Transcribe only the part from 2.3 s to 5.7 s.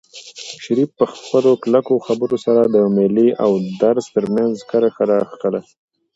سره د مېلې او درس ترمنځ کرښه راښکله.